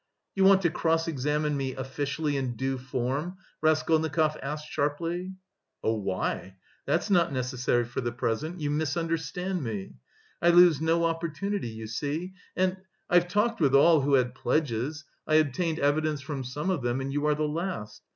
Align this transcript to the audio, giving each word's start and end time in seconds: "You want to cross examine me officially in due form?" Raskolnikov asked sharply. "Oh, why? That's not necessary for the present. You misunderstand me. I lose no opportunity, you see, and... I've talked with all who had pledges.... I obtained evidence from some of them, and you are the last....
"You 0.33 0.45
want 0.45 0.63
to 0.63 0.71
cross 0.71 1.07
examine 1.07 1.55
me 1.55 1.75
officially 1.75 2.35
in 2.35 2.55
due 2.55 2.79
form?" 2.79 3.37
Raskolnikov 3.61 4.35
asked 4.41 4.65
sharply. 4.67 5.35
"Oh, 5.83 5.93
why? 5.93 6.55
That's 6.87 7.11
not 7.11 7.31
necessary 7.31 7.85
for 7.85 8.01
the 8.01 8.11
present. 8.11 8.59
You 8.59 8.71
misunderstand 8.71 9.61
me. 9.63 9.93
I 10.41 10.49
lose 10.49 10.81
no 10.81 11.05
opportunity, 11.05 11.69
you 11.69 11.85
see, 11.85 12.33
and... 12.55 12.77
I've 13.11 13.27
talked 13.27 13.61
with 13.61 13.75
all 13.75 14.01
who 14.01 14.15
had 14.15 14.33
pledges.... 14.33 15.05
I 15.27 15.35
obtained 15.35 15.77
evidence 15.77 16.21
from 16.21 16.45
some 16.45 16.71
of 16.71 16.81
them, 16.81 16.99
and 16.99 17.13
you 17.13 17.27
are 17.27 17.35
the 17.35 17.43
last.... 17.47 18.01